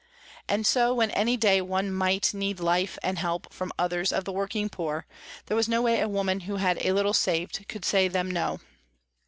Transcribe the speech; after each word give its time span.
And 0.49 0.65
so 0.65 0.95
when 0.95 1.11
any 1.11 1.37
day 1.37 1.61
one 1.61 1.93
might 1.93 2.33
need 2.33 2.59
life 2.59 2.97
and 3.03 3.19
help 3.19 3.53
from 3.53 3.71
others 3.77 4.11
of 4.11 4.25
the 4.25 4.31
working 4.31 4.67
poor, 4.67 5.05
there 5.45 5.55
was 5.55 5.69
no 5.69 5.83
way 5.83 5.99
a 6.01 6.09
woman 6.09 6.39
who 6.39 6.55
had 6.55 6.83
a 6.83 6.93
little 6.93 7.13
saved 7.13 7.63
could 7.67 7.85
say 7.85 8.07
them 8.07 8.31
no. 8.31 8.59